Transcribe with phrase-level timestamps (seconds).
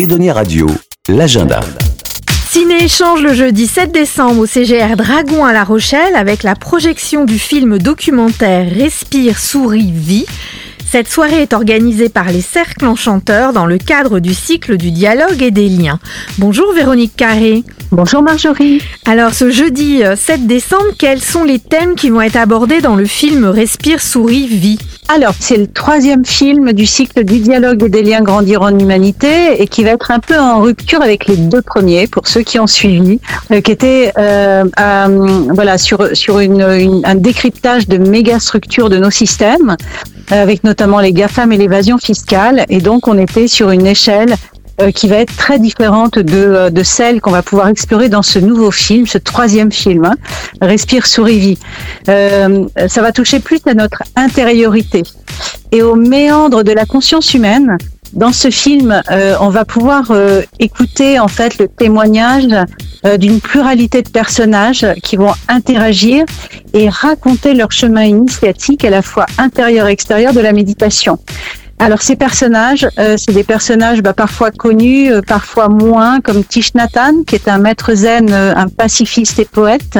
[0.00, 0.66] Edonia Radio,
[1.10, 1.60] l'agenda.
[2.48, 7.26] Ciné échange le jeudi 7 décembre au CGR Dragon à La Rochelle avec la projection
[7.26, 10.24] du film documentaire Respire, souris, vie.
[10.90, 15.40] Cette soirée est organisée par les Cercles Enchanteurs dans le cadre du cycle du dialogue
[15.40, 16.00] et des liens.
[16.38, 17.62] Bonjour Véronique Carré.
[17.92, 18.82] Bonjour Marjorie.
[19.06, 23.04] Alors ce jeudi 7 décembre, quels sont les thèmes qui vont être abordés dans le
[23.04, 24.78] film Respire, souris, vie?
[25.12, 29.60] Alors, c'est le troisième film du cycle du dialogue et des liens grandir en humanité
[29.60, 32.60] et qui va être un peu en rupture avec les deux premiers pour ceux qui
[32.60, 33.18] ont suivi,
[33.50, 34.64] euh, qui étaient euh,
[35.52, 39.76] voilà sur sur une, un décryptage de méga structures de nos systèmes,
[40.30, 42.64] avec notamment les GAFAM et l'évasion fiscale.
[42.68, 44.34] Et donc, on était sur une échelle
[44.80, 48.22] euh, qui va être très différente de, euh, de celle qu'on va pouvoir explorer dans
[48.22, 50.14] ce nouveau film, ce troisième film, hein,
[50.62, 51.58] Respire, souris, vie.
[52.08, 55.02] Euh, ça va toucher plus à notre intériorité
[55.70, 57.76] et au méandre de la conscience humaine.
[58.12, 60.12] Dans ce film, euh, on va pouvoir
[60.58, 62.46] écouter en fait le témoignage
[63.18, 66.24] d'une pluralité de personnages qui vont interagir
[66.74, 71.18] et raconter leur chemin initiatique à la fois intérieur et extérieur de la méditation.
[71.80, 76.74] Alors ces personnages, euh, c'est des personnages bah, parfois connus, euh, parfois moins, comme Tish
[76.74, 79.98] Nathan, qui est un maître zen, euh, un pacifiste et poète,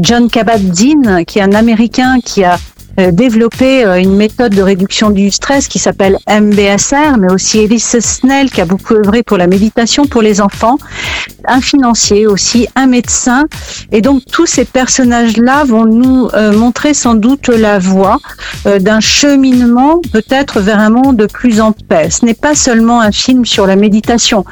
[0.00, 2.56] John Kabat-Zinn, qui est un Américain qui a euh,
[2.96, 8.50] développé euh, une méthode de réduction du stress qui s'appelle MBSR, mais aussi Elise Snell
[8.50, 10.78] qui a beaucoup œuvré pour la méditation pour les enfants,
[11.46, 13.44] un financier aussi, un médecin.
[13.92, 18.18] Et donc tous ces personnages-là vont nous euh, montrer sans doute la voie
[18.80, 22.08] d'un cheminement peut-être vers un monde plus en paix.
[22.10, 24.44] Ce n'est pas seulement un film sur la méditation.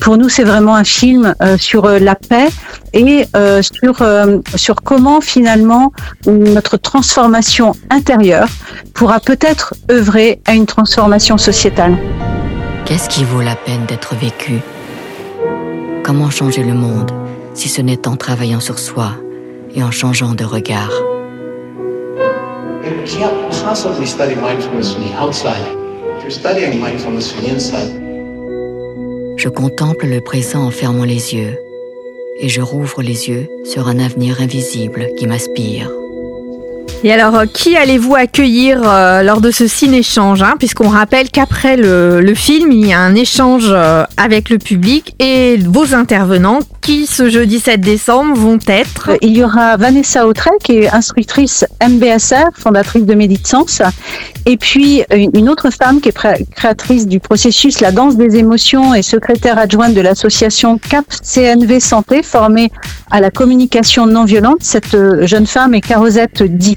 [0.00, 2.48] pour nous, c'est vraiment un film sur la paix
[2.92, 3.26] et
[3.60, 4.06] sur,
[4.54, 5.92] sur comment finalement
[6.26, 8.48] notre transformation intérieur
[8.94, 11.96] pourra peut-être œuvrer à une transformation sociétale.
[12.84, 14.60] Qu'est-ce qui vaut la peine d'être vécu?
[16.02, 17.10] Comment changer le monde
[17.54, 19.12] si ce n'est en travaillant sur soi
[19.74, 20.92] et en changeant de regard?
[29.36, 31.58] Je contemple le présent en fermant les yeux
[32.40, 35.90] et je rouvre les yeux sur un avenir invisible qui m'aspire.
[37.04, 41.76] Et alors, euh, qui allez-vous accueillir euh, lors de ce ciné-échange hein, Puisqu'on rappelle qu'après
[41.76, 46.58] le, le, film, il y a un échange euh, avec le public et vos intervenants
[46.80, 49.10] qui, ce jeudi 7 décembre, vont être...
[49.22, 53.80] Il y aura Vanessa Autrey, qui est instructrice MBSR, fondatrice de Méditance,
[54.46, 59.02] et puis une autre femme qui est créatrice du processus La danse des émotions et
[59.02, 62.72] secrétaire adjointe de l'association CAP CNV Santé, formée
[63.10, 64.58] à la communication non violente.
[64.60, 66.76] Cette jeune femme est Carosette Di.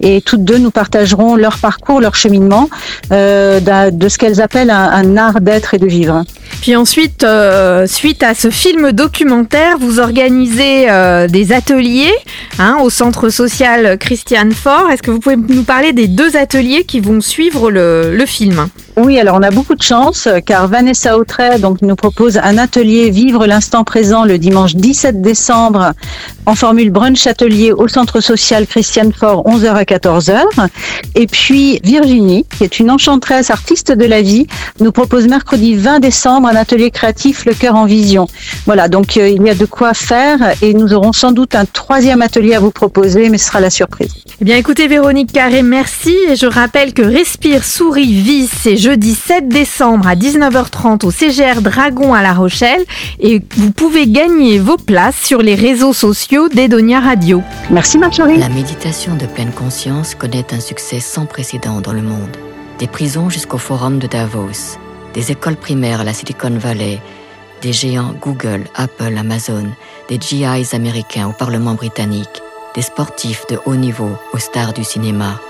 [0.00, 2.68] Et toutes deux nous partageront leur parcours, leur cheminement
[3.12, 6.24] euh, de ce qu'elles appellent un, art d'être et de vivre.
[6.60, 12.12] Puis ensuite, euh, suite à ce film documentaire, vous organisez euh, des ateliers
[12.58, 14.90] hein, au centre social Christiane Fort.
[14.90, 18.68] Est-ce que vous pouvez nous parler des deux ateliers qui vont suivre le, le film?
[18.98, 23.10] Oui, alors on a beaucoup de chance car Vanessa Autrey donc, nous propose un atelier
[23.10, 25.92] Vivre l'instant présent le dimanche 17 décembre
[26.46, 30.40] en formule brunch atelier au centre social Christiane Fort 11h à 14h.
[31.14, 34.46] Et puis Virginie, qui est une enchanteresse artiste de la vie,
[34.80, 38.28] nous propose mercredi 20 décembre un atelier créatif Le cœur en vision.
[38.64, 41.66] Voilà, donc euh, il y a de quoi faire et nous aurons sans doute un
[41.66, 44.25] troisième atelier à vous proposer, mais ce sera la surprise.
[44.38, 49.14] Eh bien écoutez Véronique Carré, merci et je rappelle que Respire, Souris, Vie, c'est jeudi
[49.14, 52.84] 7 décembre à 19h30 au CGR Dragon à La Rochelle
[53.18, 57.42] et vous pouvez gagner vos places sur les réseaux sociaux d'Edonia Radio.
[57.70, 58.36] Merci Marjorie.
[58.36, 62.36] La méditation de pleine conscience connaît un succès sans précédent dans le monde.
[62.78, 64.76] Des prisons jusqu'au forum de Davos,
[65.14, 67.00] des écoles primaires à la Silicon Valley,
[67.62, 69.64] des géants Google, Apple, Amazon,
[70.10, 72.42] des GIs américains au Parlement britannique,
[72.76, 75.40] des sportifs de haut niveau aux stars du cinéma.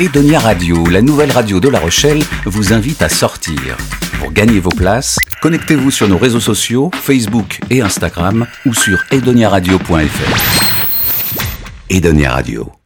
[0.00, 3.76] Edonia Radio, la nouvelle radio de La Rochelle, vous invite à sortir.
[4.18, 9.92] Pour gagner vos places, connectez-vous sur nos réseaux sociaux, Facebook et Instagram ou sur edoniaradio.fr.
[11.90, 12.81] Edonia Radio.